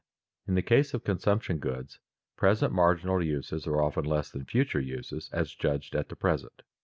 _In 0.49 0.55
the 0.55 0.63
case 0.63 0.95
of 0.95 1.03
consumption 1.03 1.59
goods, 1.59 1.99
present 2.35 2.73
marginal 2.73 3.23
uses 3.23 3.67
are 3.67 3.79
often 3.83 4.03
less 4.03 4.31
than 4.31 4.45
future 4.45 4.79
uses 4.81 5.29
as 5.31 5.53
judged 5.53 5.93
at 5.95 6.09
the 6.09 6.15
present. 6.15 6.63